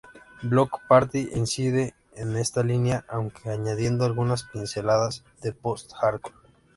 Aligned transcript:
Bloc 0.41 0.81
Party 0.87 1.29
incide 1.35 1.93
en 2.15 2.35
esta 2.35 2.63
línea, 2.63 3.05
aunque 3.07 3.51
añadiendo 3.51 4.03
algunas 4.03 4.41
pinceladas 4.41 5.23
de 5.43 5.53
post-hardcore. 5.53 6.35